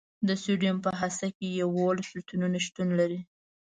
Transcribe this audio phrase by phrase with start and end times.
[0.27, 3.19] د سوډیم په هسته کې یوولس پروتونونه شتون لري.